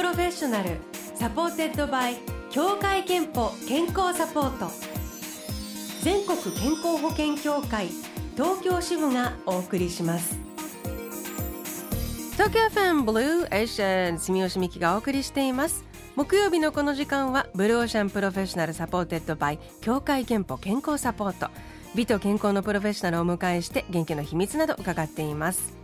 [0.00, 0.78] プロフェッショナル
[1.14, 2.16] supported by
[2.48, 4.70] 協会けんぽ健康サポート。
[6.02, 7.88] 全国健康保険協会
[8.34, 10.38] 東京支部がお送りします。
[12.32, 15.84] 東京 FM ブルーオーシャン住吉美紀がお送りしています。
[16.16, 21.50] 木曜日のこの時間はブルーオーシャンプロフェッショナル supported by 協会けんぽ健康サポート。
[21.94, 25.78] 美と健康のプロフェッショナルをお迎えして元気の秘密など伺っています。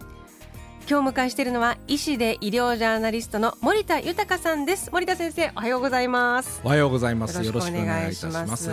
[0.89, 4.89] 今日迎えしているのは医師で医療ジャーナリストの森田豊さんです。
[4.93, 6.61] 森田先生おはようございます。
[6.62, 7.43] おはようございます。
[7.45, 8.71] よろしくお願いします。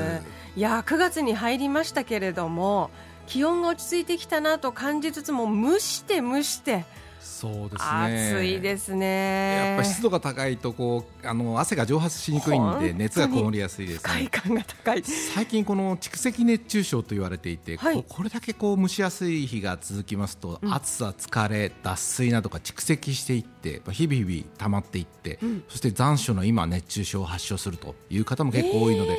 [0.56, 2.92] いや9月に入りましたけれども
[3.26, 6.86] 気温が落ち着いてきたなと感じつつも蒸して蒸して
[7.24, 8.34] そうですね。
[8.36, 9.56] 暑いですね。
[9.56, 14.28] やっぱ湿度が高いとこうあの汗が蒸発しにくいんで熱がこもりやすいですね。
[14.32, 15.04] 感が高い。
[15.04, 29.18] 最近この蓄積熱中症と言われていて、はい、これだけこう蒸しやすい日が続きますと、うん、暑さ疲れ脱水などが蓄積していって日々日々溜まっていって、うん、そして残暑の今熱中症を発症するという方も結構多いので、えー、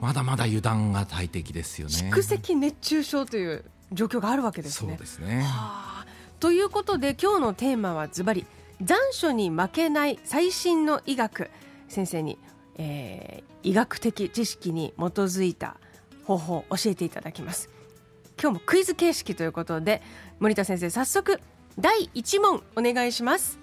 [0.00, 2.10] まだまだ油断が大敵ですよね。
[2.12, 4.90] 蓄積熱中症という状況があるわけですね。
[4.90, 5.46] そうですね
[6.40, 8.46] ということで今日のテーマはズバリ
[8.82, 11.50] 残暑に負けない最新の医学。
[11.88, 12.38] 先生に、
[12.76, 15.76] えー、医学的知識に基づいた
[16.24, 17.70] 方法を教えていただきます。
[18.38, 20.02] 今日もクイズ形式ということで
[20.40, 21.40] 森田先生早速
[21.78, 23.58] 第1問お願いします。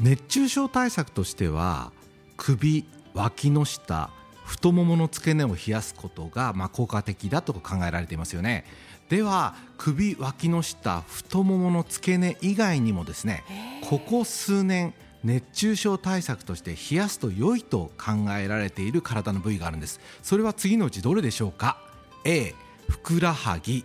[0.00, 1.92] 熱中症対策としては
[2.36, 4.10] 首脇の下
[4.44, 8.64] 太ももの付け根を冷やすことがまあ効果的だと考えられていますよね。
[9.10, 13.44] では首脇の下太ももの付け根以外にもですね
[13.88, 14.94] ここ数年
[15.24, 20.00] 熱中症対策として冷やすと良いと考えられている体の部位があるんです。
[20.22, 21.76] それは次のうちどれでしょうか
[22.24, 22.54] ？A
[22.88, 23.84] ふくらはぎ。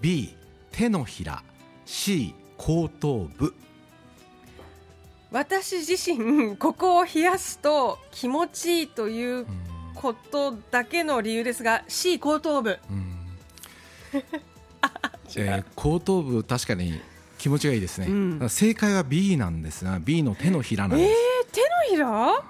[0.00, 0.34] B
[0.72, 1.44] 手のひら。
[1.84, 3.54] C 後頭部。
[5.30, 9.46] 私自身 ここを冷やすと気持ちいいという
[9.94, 12.78] ことだけの理由ですが C 後頭部、
[15.36, 17.00] えー、後頭部確かに
[17.38, 21.60] 気持ちがいいですね、うん、正解は B なんですが B の手のひらなんです、えー、手
[21.96, 22.42] のひら？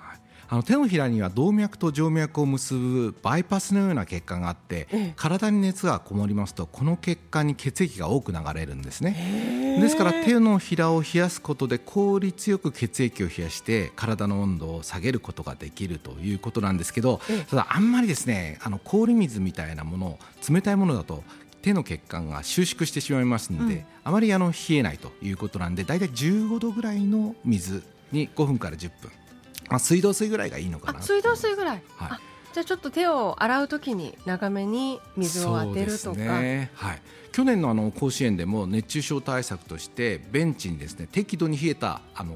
[0.48, 9.78] あの手のひらには動脈と静脈を結ぶバイパスのような血管があって、ええ、体に熱がこもりますとこの血管に血液が多く流れるんですね。
[9.80, 21.24] ですから手のひらを冷やすことで効率よく血液を冷やして体の温度を下げることができるということなんですけど、え、ただあんまりですねあの氷水みたいなもの冷たいものだと
[21.62, 29.10] 手の血管が収縮してしまいますので、うん、あまりあの冷えないということなんで大体15度ぐらいの水に5分から10分、
[29.70, 31.00] まあ、水道水ぐらいがいいのかな。
[31.00, 32.20] 水道水ぐらい、はい、
[32.52, 37.02] じゃあちょっと手を洗うときに長めに水を当てるとか、ね、はい、
[37.32, 42.34] 去年のあの甲子園でも熱中症対策としてベンチにですね適度に冷えたあの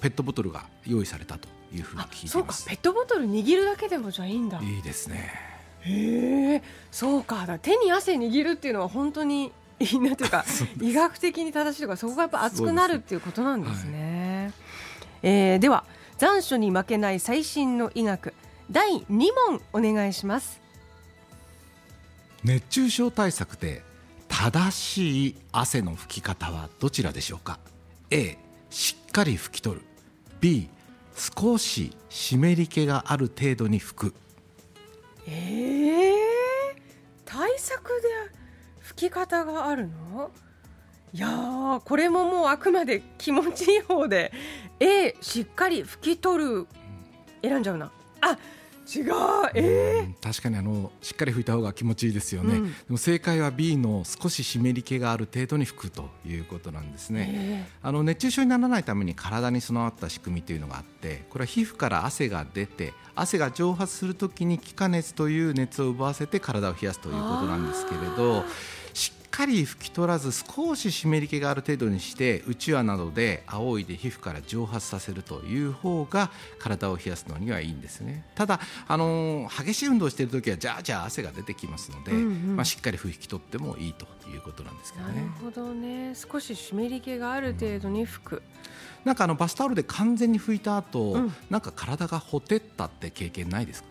[0.00, 2.66] ペットボトルが用意されたというふうに聞いてます。
[2.66, 4.60] ペットボトル握るだけでもじゃいいんだ。
[4.60, 5.47] いいですね
[5.82, 7.46] へえそうか。
[7.60, 10.44] 手に汗握るっていうのは本当になんていうか
[10.82, 14.44] 医学的に正しいとかそこがやっぱ熱くなるっていうことなんですね。
[14.46, 14.52] はい、
[15.22, 15.84] えー、では
[16.18, 18.34] 残暑に負けない最新の医学
[18.70, 20.60] 第2問お願いします。
[22.44, 23.82] 熱中症対策で
[24.28, 27.58] 正しい汗の拭き方はどちらでしょうか
[28.10, 28.36] ？A
[28.70, 29.82] しっかり拭き取る。
[30.40, 30.68] B
[31.14, 34.14] 少し湿り気がある程度に拭く。
[35.30, 36.14] えー、
[37.24, 38.08] 対策で
[38.80, 40.30] 吹き方があるの？
[41.12, 44.32] いやこれももうあくまで気持ちいい方で
[44.80, 46.66] A しっかり拭き取る。
[47.42, 47.92] 選んじゃうな。
[48.20, 48.36] あ
[48.88, 49.04] 違う。
[49.54, 68.44] えー、確かにあのしっかり拭いた方が気持ちいいですよね、うん、でも正解は B の少し湿り気がある程度に拭くということなんですね、えー、あの熱中症にならないために体に備わった仕組みというのがあってこれは皮膚から汗が出て汗が蒸発するときに気化熱という熱を奪わせて体を冷やすということなんですけれど
[69.38, 78.24] かり拭き取らず少し湿り気がある程度にしてうちわなどで仰いで皮膚から蒸発させるという方が体を冷やすのにはいいんですね。
[78.34, 78.58] ただ
[78.88, 85.20] あの激しい運動をしている時はじゃあじゃあ汗が出てきますので、うんうん、まあ、しっかり拭き取ってもいいということなんですけどね。
[85.20, 86.14] なるほどね。
[86.16, 88.42] 少し湿り気がある程度に拭く、うん、
[89.04, 93.88] なんかあのバスタオルで完全に拭いた後、うん、なんか体がほてったって経験ないですか？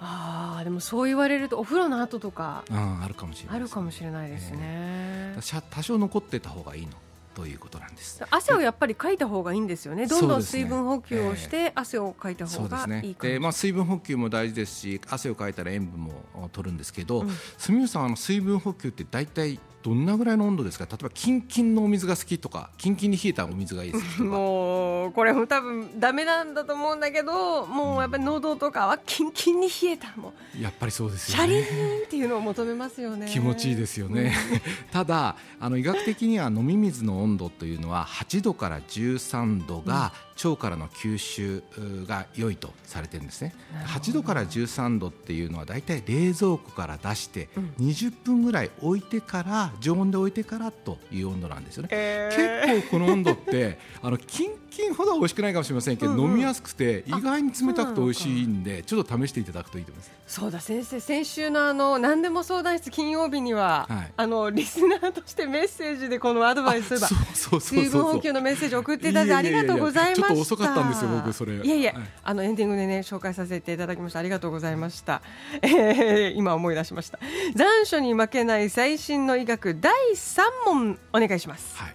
[0.00, 6.92] ああでもそう言われるとお風呂の後とかああるかもしれない、ね、あるかもしれないですね、えー、多少残ってた方がいいの
[7.36, 8.24] ということなんです。
[8.30, 10.06] 汗をやっぱりかいた方がいいんですよね。
[10.06, 16.14] どんどん水分補給をして汗をかいた方がいいか、ねまあ、水分補給も大事ですし汗をかいたら塩分も
[16.52, 20.84] 取るんですけど、うん、住吉さんあの水分補給って大体どんなぐらいの温度ですか？
[20.90, 31.46] 例えばキンキンのお水が好きとかキンキンに冷えたお水がいいです もうこれも多分ダメなんだと思うんだけどもうやっぱり喉とかはキンキンに冷えたもうやっぱりそうですよね。
[31.46, 33.28] シャリーンっていうのを求めますよね。
[33.30, 34.34] 気持ちいいですよね、
[34.90, 40.12] ただあの医学的には飲み水の温度というのは8度から13度が
[40.44, 41.62] 腸からの吸収
[42.06, 43.54] が良いとされてるんですね。
[43.86, 47.48] 8度から13度っていうのはだいたい冷蔵庫から出して
[47.80, 60.16] 20分ぐらい置いてから常温で置いてからという温度なんですよね、えー、結構この温度って あのキンキンほどは美味しくないかもしれませんけど、うんうん、飲みやすくて意外に冷たくて美味しいんでちょっと試していただくといいと思います。
[60.26, 71.54] そうだ先生先週のあの何でも相談室金曜日には、はい、あのリスナーとしてメッセージでこのアドバイス水分補給のメッセージを送っていただいてありがとうございましたちょっと遅かったんですよ僕それ。
[71.54, 74.18] いやいや、はい、あのエンディングでね紹介させていただきました。
[74.18, 75.22] ありがとうございました、
[75.62, 77.18] えー、今思い出しました。
[77.54, 81.94] 残暑に負けない最新の医学第3問お願いします、はい、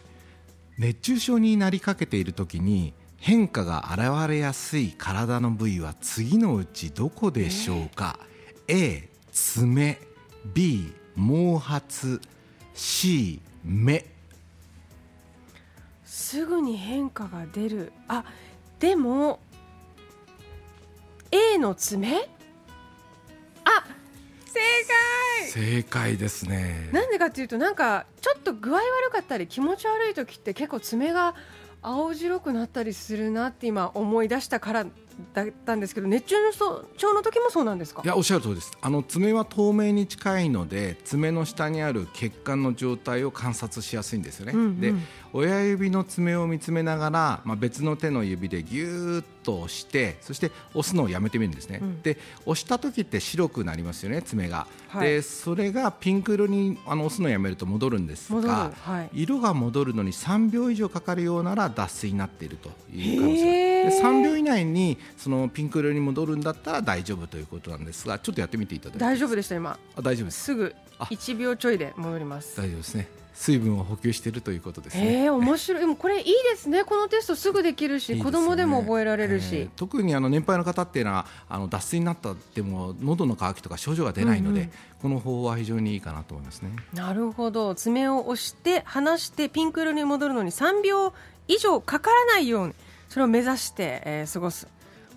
[0.77, 8.19] 熱中症になりかけている時に変化が現れやすい体の部位は次のうちどこでしょうか、
[8.67, 9.99] えー、A 爪。
[10.53, 12.19] B 毛髪。
[12.73, 14.05] C 目
[16.11, 17.93] すぐに変化が出る。
[18.09, 18.25] あ
[18.79, 19.39] でも
[21.31, 22.27] A の爪？
[23.63, 23.85] あ
[24.45, 24.59] 正
[25.39, 25.49] 解！
[25.49, 26.89] 正解ですね。
[26.91, 31.33] なんでかっていうとなんかちょっと具合悪かったり気持ち悪い時って結構爪が
[31.81, 34.85] 青白くなったりするなって今思い出したから
[35.33, 36.35] だったんですけど熱中
[36.97, 38.01] 症の時もそうなんですか？
[38.03, 38.71] いやおっしゃる通りです。
[38.81, 44.93] あの爪は透明に近いので爪の下にある血管の状態を観察しやすいんですよね、うんうん、で
[45.33, 63.71] 親指の爪を見つめながら、まあ、別の手の指でぎゅーっと押してそして押すのをやめてみるんですね、うん、で押した時って白くなりますよね爪が、はい、でそれがピンク色にあの押すのをやめると戻るんですが、はい、色が戻るのに3秒以上かかるようなら脱水になっているという可能性。
[63.81, 68.99] で3秒以内にそのピンク色に戻るんだったら大丈夫ということなんですがちょっとやってみていただいて。
[68.99, 69.77] 大丈夫でした今。
[69.95, 70.43] あ大丈夫です。
[70.43, 72.57] すぐ1秒ちょいで戻ります。
[72.57, 75.23] 大丈夫ですね水分を補給しているということですね。
[75.23, 75.81] えー、面白い。
[75.81, 76.83] でもこれいいですね。
[76.83, 79.55] このテストすぐできるし、いいね、子供でも覚えられるし。
[79.55, 84.71] えー、特にあの年配の方っていうのはあの脱水になったっても喉の渇きとか症状が出ないので、うんうん、
[85.01, 86.69] この方法は非常にいいかなと思いますね。
[86.93, 87.73] なるほど。
[87.73, 91.11] 爪を押して離してピンク色に戻るのに3秒
[91.47, 92.75] 以上かからないように
[93.09, 94.67] それを目指して、えー、過ごす。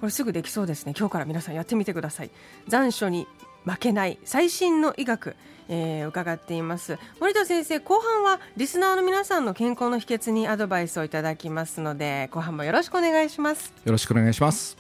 [0.01, 0.95] これすぐできそうですね。
[0.99, 2.31] 今日から皆さんやってみてください。
[2.69, 3.27] 残暑に
[3.65, 5.37] 負けない最新の医学。
[5.69, 6.99] えー、伺っています。
[7.21, 13.73] 森田先生後半はリスナーの皆さんの健康の秘訣にアドバイスをいただきますので後半もよろしくお願いします。
[13.85, 14.77] よろしくお願いします。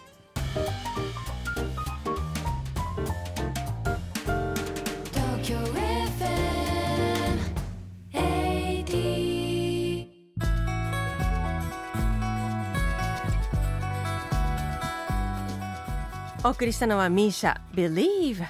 [16.46, 18.44] お送りしたのはミーシャ Believe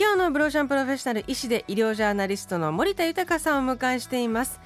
[0.00, 4.58] 今日のブローシャンプロフェッショナル医師で医療ジャーナリストの森田豊さんをお迎えしています、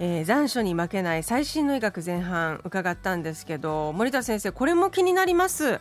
[0.00, 5.72] えー、残暑に負けない最新の医学前半伺ったんですけど森田先生これも気になります。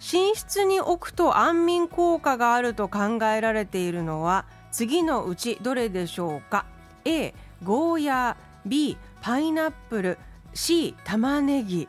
[0.00, 6.66] 寝室に置くと安眠効果があると考えられているのは次のうちどれでしょうか
[7.04, 10.18] ？A ゴーヤー B パイナップル
[10.52, 11.88] C 玉ねぎ。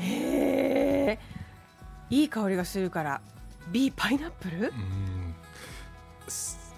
[0.00, 1.18] へえ
[2.10, 3.22] いい香りがするから
[3.72, 4.70] B パイナップル？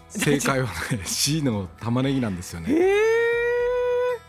[0.08, 3.13] 正解はね C の玉ねぎなんですよね。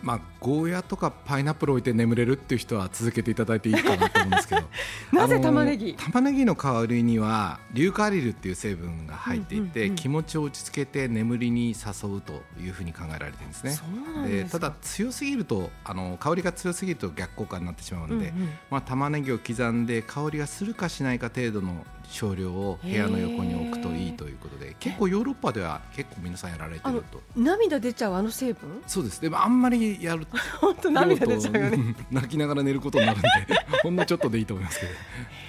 [0.06, 4.62] まあ、ゴーヤとかパイナップル置いて眠れるっていう人は続けていただいていいかなと思うんですけど。
[5.12, 5.96] なぜ玉ねぎ？
[5.96, 13.80] 玉ねぎの香りには硫化アリルっていう成分が入っていて、うんうんうん、気持ちを落ち着けて眠りに誘うというふうに考えられてるんですね。
[14.28, 27.20] でただ強すぎるとあの香りが強すぎると逆効果になってしまうので、うんうん、まあ、玉ねぎを刻んで香りがするかしないか程度の少量を部屋の横に置くといいということで結構ヨーロッパでは結構皆さんやられてると。
[27.36, 28.84] 涙出ちゃうあの成分？
[28.86, 29.20] そうです。
[29.20, 30.26] でもあんまりやる。
[30.26, 31.96] と 本当涙出ちゃうよね。
[32.12, 33.30] 泣きながら寝ることになるんで
[33.84, 34.92] ほんのちょっとでいいと思いますけど。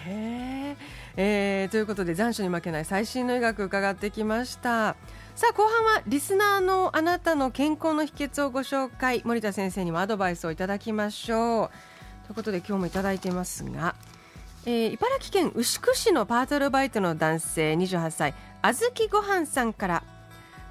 [0.06, 0.76] へ
[1.18, 4.96] えー、ということで残暑に負けない最新の医学伺ってきました。
[5.34, 9.22] さあ後半はリスナーのあなたの健康の秘訣をご紹介。
[9.24, 12.26] 森田先生にもアドバイスをいただきましょう。
[12.26, 13.94] ということで今日もいただいていますが
[14.68, 20.02] えー、茨城県牛久市のパートルバイトの男性28歳あずきごはんさんから。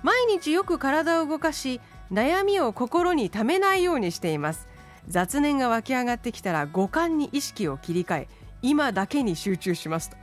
[0.05, 4.67] 毎日よく体を動かし悩みを心にためないようにしています。
[5.07, 8.27] 雑念が湧き上がってきたら五感に意識を切り替え
[8.62, 10.17] 今だけに集中しますと。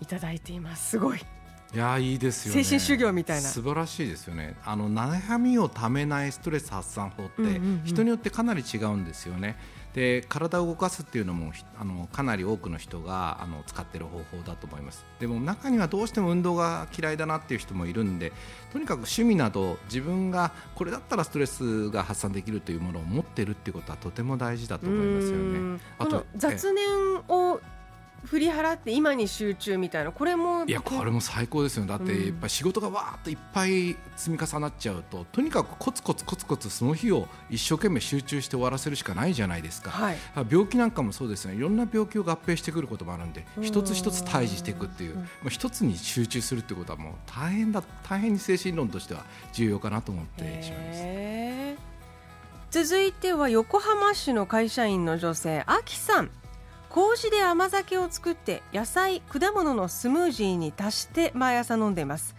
[0.00, 0.90] いただいています。
[0.90, 1.35] すごい。
[1.74, 2.62] いやいいですよね。
[2.62, 3.48] 精神修行みたいな。
[3.48, 4.56] 素晴らしいですよね。
[4.64, 9.56] あの悩みをためないストレス発散法って人によってかなり違うんですよね。
[9.96, 15.06] で体を動かすっていうのもあのかなり多くの人があの使っている方法だと思います。
[15.18, 18.30] でも中にはどうしても運動が嫌いだなっていう人もいるんで
[18.74, 25.80] とにかく趣味など自分がこれだったらストレスが発散できるというものを持っているっていうことはとても大事だと思いますよね。
[25.98, 26.84] あと雑念
[27.28, 27.60] を
[28.24, 30.12] 振り払って今に集中みたいな。
[30.12, 40.16] これもいやこれも最高ですよだってやっぱ仕事がわーっといっぱい積み重なっちゃうととにかくコツコツコツコツその日を一生懸命集中して終わらせるしかないじゃないですか、はい、
[40.50, 41.54] 病気なんかもそうですね。
[41.54, 51.96] いろんな病気を合併してくることもあるんで一つ一つ対峙していくっていう、まあ、一つに集中するってことはもう大変だ大変に精神論としては重要かなと思ってしまいます。
[52.68, 56.30] 続いては横浜市の会社員の女性あきさん
[56.96, 62.34] 麹で甘酒を作って野菜果物のスムージーに足して毎朝飲んでいます。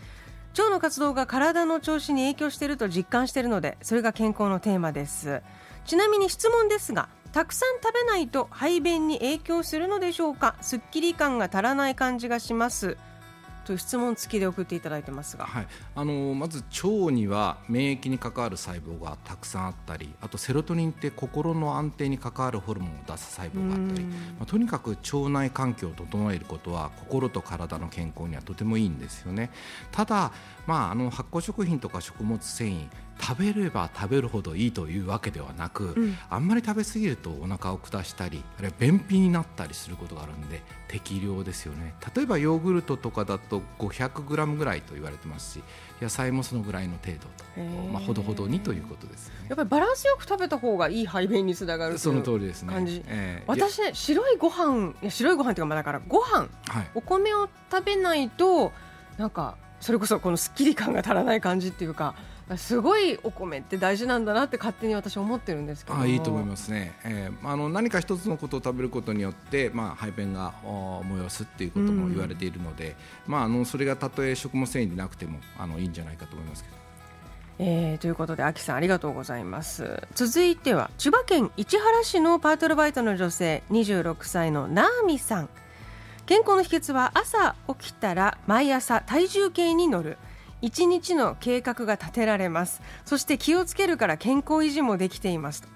[0.57, 5.43] 腸の活動が体の調子に影響していると実感しているのでそれが健康のテーマです。
[5.85, 10.55] ちなみに質問ですがたくさん食べないと排便に影響するのでしょうか？
[10.61, 12.97] すっきり感が足らない感じがします。
[13.67, 29.51] という質問付きで送っていただいてますが、はい、あのまず腸には免疫に関わる細胞がたくさんあったりあとセロトニンって心の安定に関わるホルモンを出す細胞があったり、まあ、とにかく腸内環境を整えることは心と体の健康にはとてもいいんですよね。
[29.91, 30.31] ただ、
[30.67, 32.87] まあ、あの発酵食品とか食物繊維
[33.19, 41.95] 食べれば食べるほどいいというわけではなく、うん、あんまり食べ過ぎるとお腹を下したりあるいは便秘になったりすることがあるんで適量ですよね。
[42.15, 45.63] 例えばヨーグルトとかだと 500g ぐらいと言われてますし
[46.01, 52.73] 野菜もそのぐらいの程度と、まあ、ほどほどにということです、ね、やっぱりバランスよく食べた方がいい排便につながるその通りですね。
[52.73, 58.71] 感じ、えー、私ね白いご飯いや白いご飯っていうかまあだからご飯、はい、お米を食べないと
[59.17, 62.15] なんかそれこそこのすっきり感が足らない感じっていうか
[62.55, 76.77] すごいお米って大事なんだなって勝手に私思ってるんですけどあいいと思いますね、えー、あの何か一つのことを食べることによって、まあ、排便が催すっていうことも言われているので、うん、まあ、あのそれがたとえ食物繊維でなくてもあのいいんじゃないかと思いますけど。
[77.59, 80.03] えー、ということで、秋さんありがとうございます。
[80.13, 85.49] 続いては、千葉県市原市のパートルバイトの女性、26歳のナーミさん。
[86.27, 90.17] 健康の秘訣は朝起きたら毎朝体重計に乗る。
[90.61, 92.81] 一日の計画が立てられます。
[93.05, 95.61] そして気をつけるから健康維持もできています。
[95.61, 95.69] と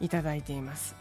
[0.00, 0.99] いただいています。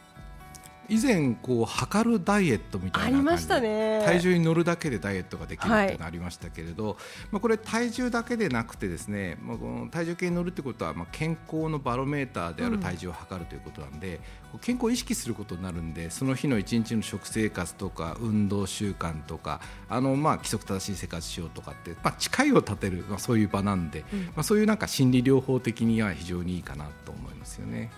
[0.89, 6.95] 以前こう測るダイエットみたいな感じで体重に乗るだけでダイエットができるっていうのがありましたけれど、はい、
[7.31, 14.19] まあ、これ体重だけでなくてですね、まあ、この体重計に乗るってことはまあ健康のバロメーターである体重を測るということなんで、
[14.53, 27.91] うん、健康を意識することになるんでその日の一日の食生活とか運動習慣とかあのまあ規則正しい生活しようとかって、まあ、誓いを立てる、まあ、そういう場なんで、うん、まあ、そういうなんか心理療法的には非常にいいかなと思いますよね。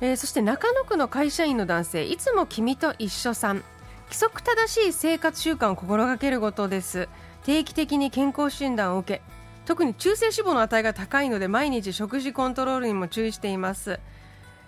[0.00, 3.64] えー、そして中野区の会社員の男性いつも君と一緒さん。
[4.06, 7.08] 規則正しい生活習慣を心がけることです。
[7.44, 9.22] 定期的に健康診断を受け
[9.66, 14.00] 特に中性脂肪の値が高いので毎日食事コントロールにも注意しています。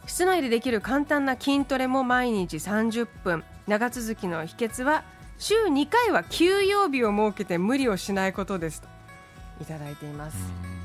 [0.06, 5.04] 室内でできる簡単な筋トレも毎日30分長続きの秘訣は
[5.38, 8.88] 週2回は休養日を設けて無理をしないことですと
[9.60, 10.36] いただいています。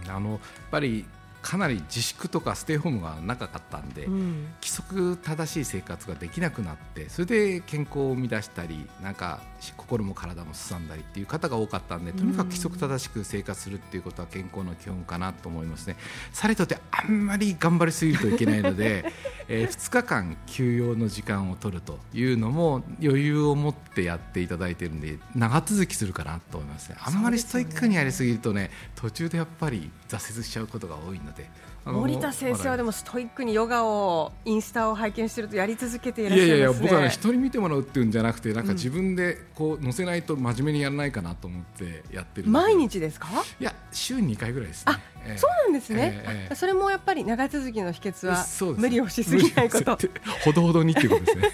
[0.09, 1.05] あのやっぱり
[1.43, 9.41] かなり自粛とかステイホームが長かったんで、うん、規則正しい生活ができなくなってそれで健康を乱したりなんか
[9.77, 15.97] 心も体もすさんだりっていう方が多かったんでとにかく規則正しく生活するっていうことは健康の基本かなと思いますね。
[16.31, 19.05] されとってあんまり頑張りすぎるといけないので、
[19.47, 26.97] えー、2日間休養の時間を取るというのも余裕を持ってやっていただいているんで長続きするかなと思いますね。
[27.01, 31.63] あんまりストイックにやりすぎるとね途中でやっぱり挫折しちゃうことが多いので。
[31.85, 43.27] 森田先生はでもストイックにヨガをインスタを拝見してるとやり続けていらっしゃいます、ね、いやいや僕は、ね、人に見てもらうっていうんじゃなくてなんか自分でこう載せないと真面目にやらないかなと思ってやってる毎日ですか？
[43.59, 44.93] いや週に2回ぐらいですね。
[45.25, 48.45] えー、そうなんですね、えー、それもやっぱり長続きの秘訣は
[48.77, 49.97] 無理をしすぎないこと。
[50.45, 51.49] ほどほどにっていうことですね。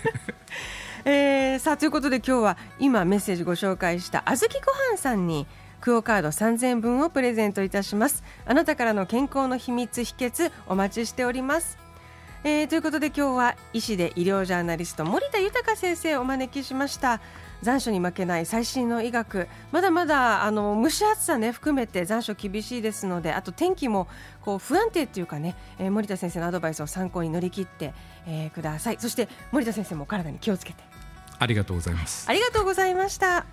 [1.05, 5.47] えー、さあということで今日は今メッセージご紹介したあずきごはんさんに
[5.81, 8.23] クオカード3000分をプレゼントいたします。
[8.45, 11.77] あなたからの健康の秘密秘訣お待ちしております。
[12.43, 17.19] えー、ということで今日は医師で医療ジャーナリスト森田豊先生をお招きしました。
[17.61, 19.47] 残暑に負けない最新の医学。
[19.71, 24.07] まだまだあの蒸し暑さね含めて残暑厳しいですのであと天気も
[24.41, 27.93] こう不安定っていうかね、えー、森田先生のアドバイスを参考に乗り切って、
[28.25, 28.97] えー、ください。
[28.99, 30.83] そして森田先生も体に気をつけて。
[31.39, 32.29] ありがとうございます。
[32.29, 33.45] ありがとうございました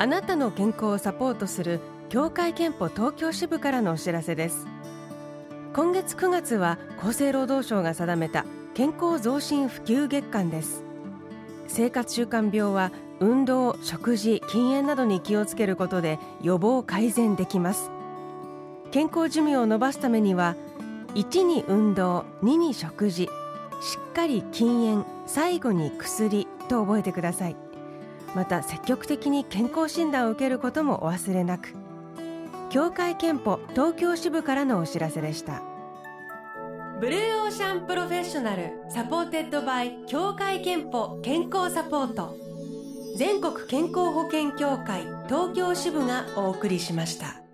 [0.00, 4.66] あなたの健康をサポートする協会憲法東京支部からのお知らせです。
[5.74, 10.84] 今月9月は厚生労働省が定めた健康増進普及月間です。
[11.66, 17.90] 生活習慣病は運動、食事、禁煙などに気をつけることで予防改善できます。
[18.92, 20.54] 健康寿命を延ばすためには
[21.16, 23.24] 1に運動、2に食事
[23.80, 27.67] しっかり禁煙、最後に薬と覚えてください。
[28.34, 31.74] また積極的に健康診断を受けることもお忘れなく。
[32.70, 35.62] 協会けんぽ東京支部からのお知らせでした。
[37.00, 42.36] ブルーオーシャンプロフェッショナル supported by 協会けんぽ健康サポート。
[43.16, 47.47] 全国健康保険協会東京支部がお送りしました。